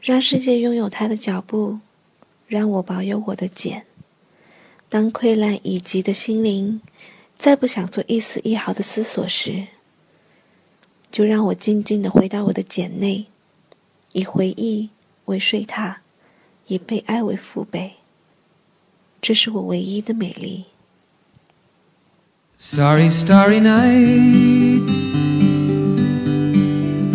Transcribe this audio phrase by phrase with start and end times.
[0.00, 1.80] 让世界拥有它的脚步，
[2.46, 3.86] 让我保有我的茧。
[4.88, 6.80] 当溃烂已极的心灵
[7.36, 9.68] 再不想做一丝一毫的思索时，
[11.12, 13.26] 就让我静静的回到我的茧内，
[14.12, 14.90] 以回忆
[15.26, 15.96] 为睡榻，
[16.66, 17.94] 以被爱为父辈。
[19.20, 20.64] 这是我唯一的美丽。
[22.58, 24.99] Starry, starry night.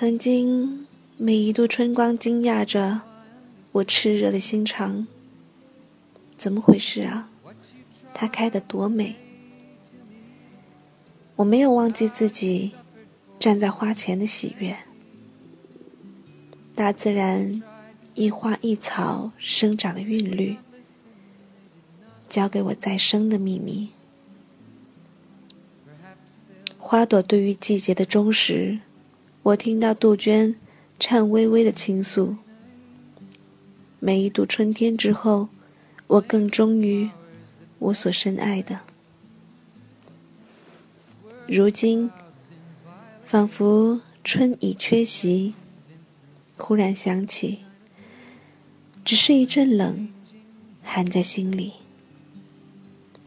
[0.00, 0.86] 曾经，
[1.18, 3.02] 每一度春光惊讶着
[3.72, 5.06] 我炽热的心肠。
[6.38, 7.28] 怎么回事啊？
[8.14, 9.16] 它开得多美！
[11.36, 12.72] 我没有忘记自己
[13.38, 14.74] 站在花前的喜悦。
[16.74, 17.62] 大自然
[18.14, 20.56] 一花一草生长的韵律，
[22.26, 23.90] 教给我再生的秘密。
[26.78, 28.78] 花朵对于季节的忠实。
[29.42, 30.54] 我听到杜鹃
[30.98, 32.36] 颤巍巍的倾诉。
[33.98, 35.48] 每一度春天之后，
[36.06, 37.08] 我更忠于
[37.78, 38.80] 我所深爱的。
[41.46, 42.10] 如今，
[43.24, 45.54] 仿佛春已缺席，
[46.58, 47.60] 忽然想起，
[49.04, 50.10] 只是一阵冷，
[50.82, 51.72] 寒在心里。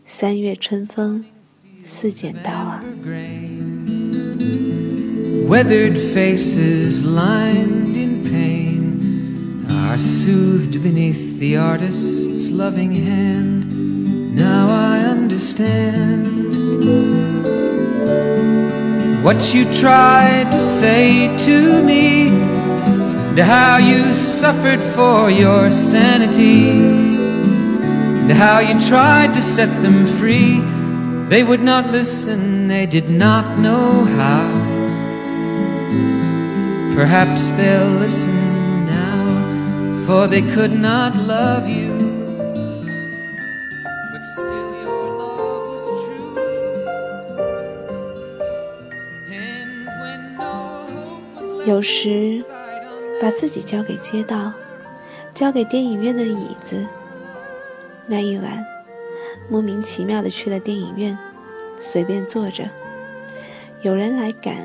[0.05, 1.25] 三月春风
[1.83, 2.85] 似剪刀啊。
[5.53, 14.35] Weathered faces lined in pain are soothed beneath the artist's loving hand.
[14.35, 16.25] Now I understand
[19.23, 26.71] what you tried to say to me, and how you suffered for your sanity,
[28.21, 30.59] and how you tried to set them free.
[31.29, 34.62] They would not listen, they did not know how.
[36.95, 41.91] Perhaps they'll listen now, for they could not love you.
[44.11, 46.37] But still, your love was true.
[49.31, 52.43] And when no hope was left 有时，
[53.19, 54.53] 把自己交给街道，
[55.33, 56.85] 交给电影院的椅子。
[58.07, 58.63] 那一晚，
[59.49, 61.17] 莫名其妙的去了电影院，
[61.79, 62.69] 随便坐着。
[63.81, 64.55] 有人来赶，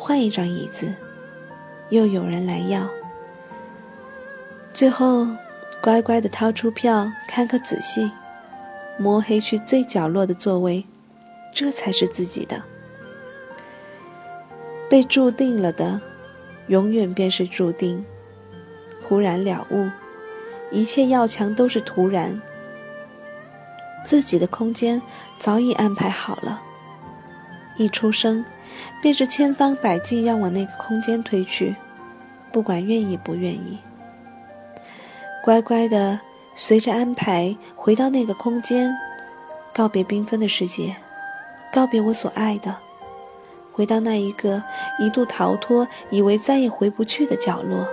[0.00, 0.92] 换一张椅子。
[1.90, 2.88] 又有人来要，
[4.72, 5.26] 最后
[5.82, 8.10] 乖乖的掏出票，看个仔细，
[8.96, 10.86] 摸黑去最角落的座位，
[11.52, 12.62] 这才是自己的。
[14.88, 16.00] 被注定了的，
[16.68, 18.04] 永远便是注定。
[19.08, 19.90] 忽然了悟，
[20.70, 22.40] 一切要强都是突然。
[24.04, 25.02] 自己的空间
[25.40, 26.62] 早已安排好了，
[27.76, 28.44] 一出生。
[29.02, 31.76] 便是千方百计要往那个空间推去，
[32.52, 33.78] 不管愿意不愿意，
[35.44, 36.20] 乖乖的
[36.54, 38.92] 随着安排回到那个空间，
[39.72, 40.96] 告别缤纷的世界，
[41.72, 42.76] 告别我所爱的，
[43.72, 44.62] 回到那一个
[44.98, 47.86] 一度逃脱、以为再也回不去的角落。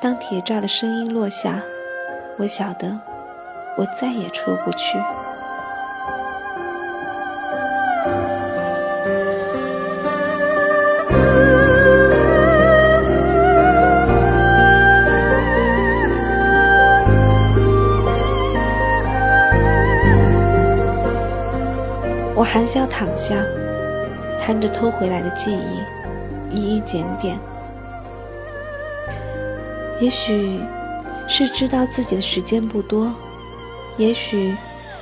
[0.00, 1.62] 当铁栅的声音落下，
[2.36, 3.00] 我晓得，
[3.78, 4.98] 我再也出不去。
[22.36, 23.34] 我含笑躺下，
[24.38, 27.38] 看着偷回来的记忆，一一检点。
[29.98, 30.60] 也许
[31.26, 33.10] 是知道自己的时间不多，
[33.96, 34.54] 也许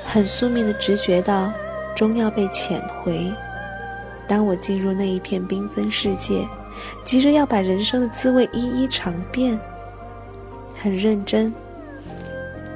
[0.06, 1.52] 很宿命的直觉到
[1.96, 3.28] 终要被遣回。
[4.28, 6.46] 当我进入那一片缤纷世界，
[7.04, 9.58] 急着要把人生的滋味一一尝遍，
[10.80, 11.52] 很认真，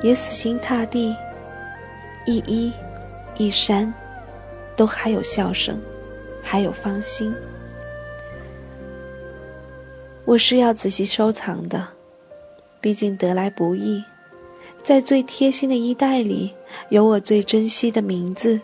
[0.03, 1.15] 也死心塌地，
[2.27, 2.73] 一衣
[3.37, 3.95] 一衫，
[4.79, 5.79] 都还有笑声，
[6.41, 7.35] 还有芳心。
[10.25, 11.89] 我是要仔细收藏的，
[12.81, 14.05] 毕竟得来不易。
[14.85, 16.55] 在最贴心的衣袋里，
[16.91, 18.61] 有我最珍惜的名字。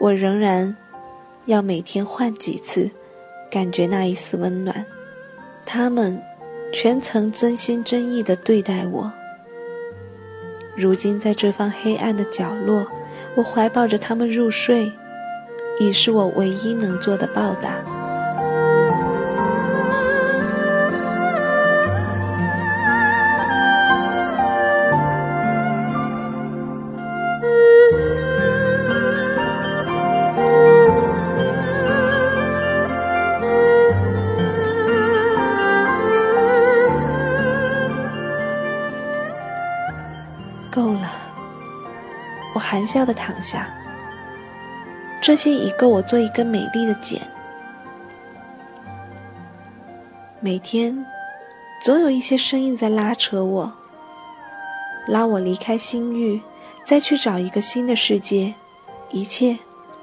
[0.00, 0.76] 我仍然
[1.46, 2.90] 要每天换几次，
[3.48, 4.84] 感觉那一丝温暖。
[5.64, 6.20] 他们
[6.72, 9.12] 全曾真心真意地对待我。
[10.76, 12.86] 如今在这方黑暗的角落，
[13.36, 14.90] 我怀抱着他们入睡，
[15.80, 17.74] 已是我唯一能做的报答。
[40.70, 41.10] 够了，
[42.54, 43.68] 我含笑的躺下，
[45.28, 47.20] 这些已够我做一个美丽的茧。
[50.40, 51.04] 每天，
[51.84, 53.70] 总有一些声音在拉扯我，
[55.06, 56.40] 拉我离开心域，
[56.82, 58.54] 再去找一个新的世界，
[59.10, 59.58] 一切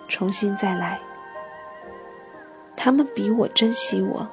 [0.07, 0.99] 重新再来。
[2.75, 4.29] 他们比我珍惜我，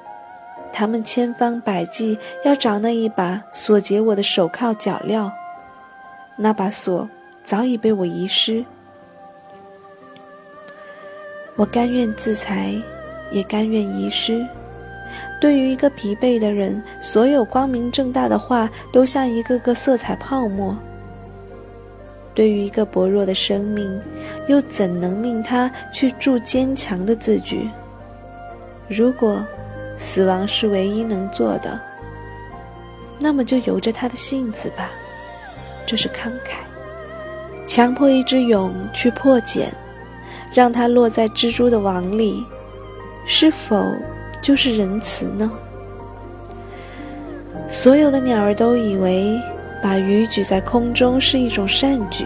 [0.71, 5.31] 他们千方百计要找那一把锁结我的手铐脚镣，
[6.35, 7.09] 那把锁。
[7.43, 8.63] 早已被我遗失，
[11.55, 12.73] 我甘愿自裁，
[13.31, 14.45] 也甘愿遗失。
[15.39, 20.75] 对于一个疲惫的人，所有光明正大的话都像一个个色彩泡沫；
[22.33, 24.01] 对于一个薄弱的生命，
[24.47, 27.69] 又怎能命他去铸坚强的字句？
[28.87, 29.45] 如果
[29.97, 31.79] 死亡是唯一能做的，
[33.19, 34.89] 那么就由着他的性子吧，
[35.85, 36.63] 这是慷慨。
[37.67, 39.71] 强迫一只蛹去破茧，
[40.53, 42.45] 让它落在蜘蛛的网里，
[43.25, 43.83] 是否
[44.41, 45.51] 就是仁慈呢？
[47.67, 49.39] 所有的鸟儿都以为
[49.81, 52.25] 把鱼举在空中是一种善举。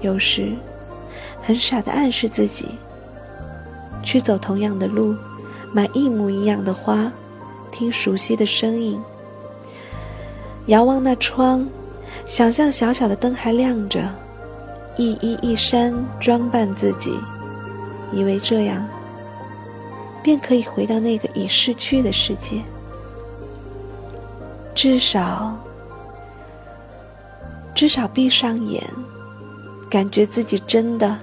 [0.00, 0.52] 有时，
[1.40, 2.70] 很傻的暗示自己，
[4.02, 5.14] 去走同样的路。
[5.72, 7.12] 买一模一样的花，
[7.70, 9.02] 听熟悉的声音，
[10.66, 11.66] 遥望那窗，
[12.26, 14.00] 想象小小的灯还亮着，
[14.96, 17.12] 一衣一衫装扮自己，
[18.12, 18.86] 以为这样
[20.22, 22.60] 便可以回到那个已逝去的世界。
[24.74, 25.56] 至少，
[27.74, 28.82] 至少闭上眼，
[29.88, 31.18] 感觉自己真的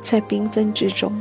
[0.00, 1.12] 在缤纷之中。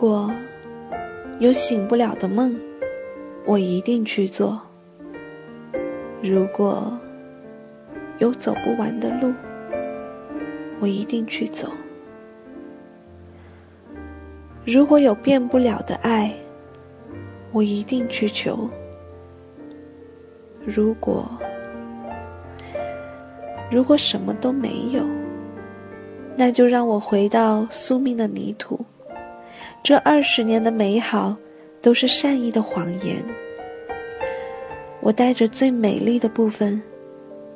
[0.00, 0.32] 如果
[1.40, 2.58] 有醒不了的梦，
[3.44, 4.58] 我一定去做；
[6.22, 6.98] 如果
[8.16, 9.30] 有走不完的路，
[10.80, 11.68] 我一定去走；
[14.64, 16.32] 如果有变不了的爱，
[17.52, 18.70] 我一定去求；
[20.64, 21.30] 如果
[23.70, 25.02] 如果什么都没有，
[26.36, 28.82] 那就让我回到宿命的泥土。
[29.82, 31.36] 这二十年的美好，
[31.80, 33.24] 都是善意的谎言。
[35.00, 36.82] 我带着最美丽的部分，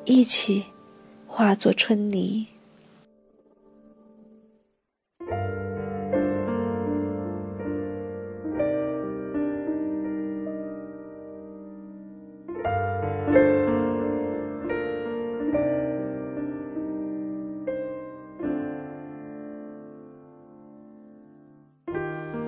[0.05, 0.65] 一起
[1.27, 2.47] 化作春泥。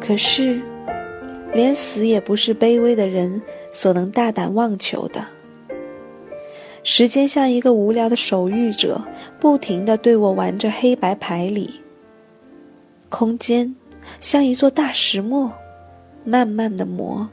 [0.06, 0.62] 可是，
[1.52, 5.26] 连死也不是卑微的人所能大胆妄求的。
[6.84, 9.02] 时间像一个无聊的守御者，
[9.40, 11.80] 不停地对我玩着黑白牌理。
[13.08, 13.74] 空间
[14.20, 15.52] 像一座大石磨，
[16.22, 17.28] 慢慢的磨，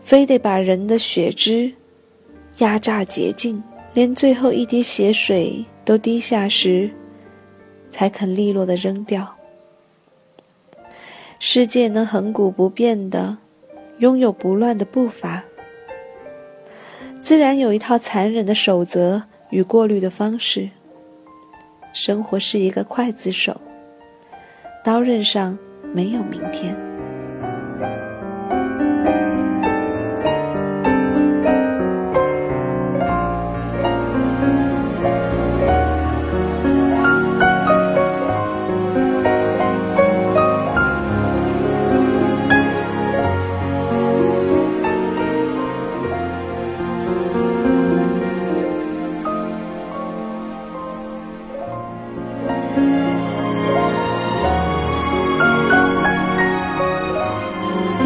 [0.00, 1.72] 非得把人的血汁
[2.56, 3.62] 压榨洁净，
[3.94, 6.90] 连最后一滴血水都滴下时，
[7.92, 9.37] 才肯利落的扔掉。
[11.40, 13.38] 世界能恒古不变的，
[13.98, 15.44] 拥有不乱的步伐。
[17.20, 20.70] 自然有一套残忍的守则与过滤的方式。
[21.92, 23.60] 生活是一个刽子手，
[24.84, 25.56] 刀刃上
[25.92, 26.87] 没有明天。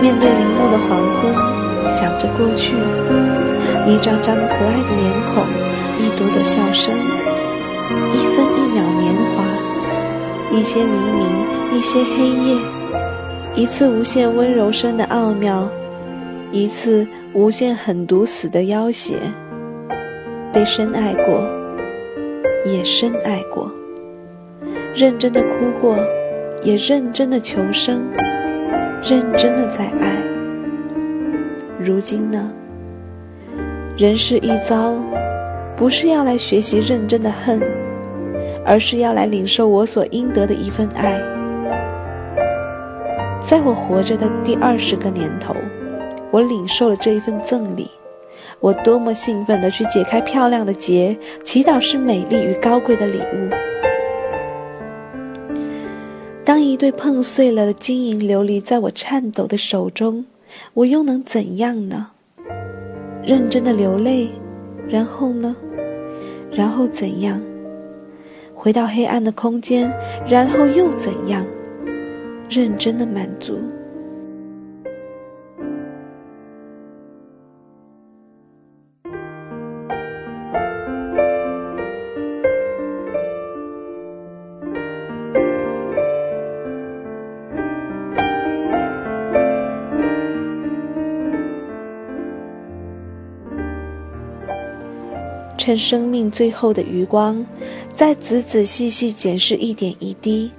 [0.02, 1.32] 面对林木的黄昏，
[1.88, 2.74] 想着过去，
[3.86, 5.44] 一张张可爱的脸孔，
[5.96, 6.92] 一朵朵笑声，
[8.12, 9.44] 一分一秒年华，
[10.50, 12.58] 一些黎明，一些黑夜，
[13.54, 15.68] 一次无限温柔声的奥妙，
[16.50, 19.14] 一次无限狠毒死的要挟。
[20.52, 21.48] 被深爱过，
[22.66, 23.70] 也深爱过，
[24.96, 25.48] 认真的哭
[25.80, 25.96] 过，
[26.64, 28.04] 也认真的求生。
[29.02, 30.16] 认真的在爱。
[31.80, 32.52] 如今呢？
[33.98, 34.94] 人世一遭，
[35.76, 37.60] 不是要来学习认真的恨，
[38.64, 41.20] 而是要来领受我所应得的一份爱。
[43.40, 45.52] 在我活着的第二十个年头，
[46.30, 47.90] 我领受了这一份赠礼，
[48.60, 53.71] 我多么兴奋地去解开漂亮的结，祈祷是美丽与高贵的礼物。
[56.44, 60.26] 当一对碰碎了的晶莹琉璃在我颤抖的手中，
[60.74, 62.10] 我又能怎样呢？
[63.24, 64.28] 认真的流泪，
[64.88, 65.54] 然后呢？
[66.50, 67.40] 然后怎样？
[68.54, 69.88] 回到黑暗的空间，
[70.26, 71.46] 然后又怎样？
[72.50, 73.60] 认真的满足。
[95.62, 97.46] 趁生命最后的余光，
[97.94, 100.50] 再仔仔细细检视一点一滴，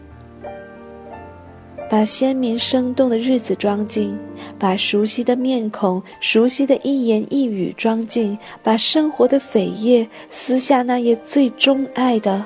[1.89, 4.17] 把鲜明生动的日子装进，
[4.57, 12.45] 把熟悉的面孔、熟悉的一言一语装进，把生活的扉页撕下那页最钟爱的，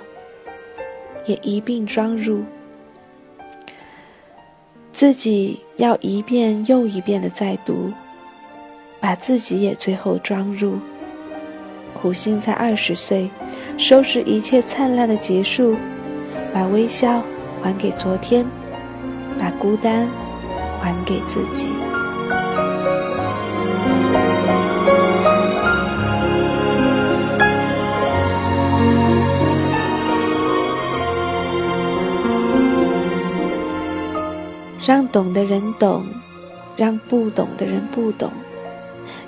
[1.28, 2.42] 也一并装入。
[4.92, 7.92] 自己要一遍又一遍的再读，
[9.00, 10.80] 把自己也最后装入。
[12.00, 13.30] 苦心才二十岁，
[13.76, 15.76] 收拾一切灿烂的结束，
[16.54, 17.24] 把微笑
[17.62, 18.46] 还给昨天，
[19.40, 20.08] 把孤单
[20.80, 21.68] 还给自己，
[34.86, 36.06] 让懂的人懂，
[36.78, 38.32] 让不懂的人不懂，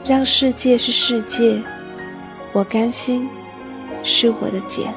[0.06, 1.60] 让世界是世界。
[2.52, 3.30] 我甘心，
[4.04, 4.94] 是我的茧。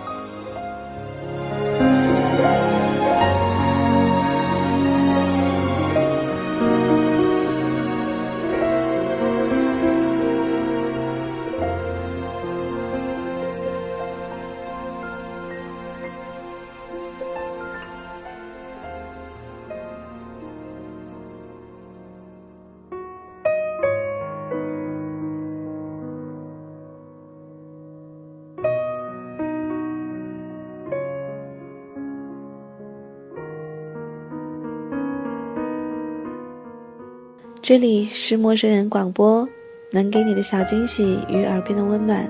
[37.62, 39.48] 这里是陌生人广播，
[39.92, 42.28] 能给你的小惊喜与耳边的温暖，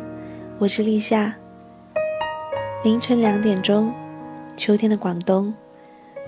[0.58, 1.34] 我是立夏。
[2.84, 3.90] 凌晨两点钟，
[4.58, 5.54] 秋天的广东，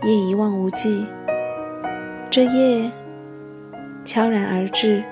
[0.04, 1.04] 夜一望无际。
[2.30, 2.90] 这夜
[4.06, 5.04] 悄然而至，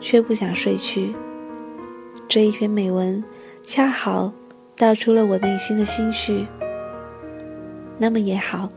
[0.00, 1.14] 却不想睡去。
[2.26, 3.22] 这一篇美文，
[3.62, 4.32] 恰好
[4.74, 6.46] 道出了我内心的心绪。
[7.98, 8.70] 那么也好，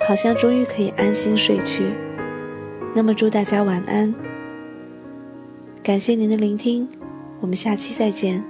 [0.00, 1.92] 好像终于可以安心睡去。
[2.92, 4.12] 那么，祝大家晚安。
[5.82, 6.88] 感谢您的聆听，
[7.40, 8.49] 我们下期再见。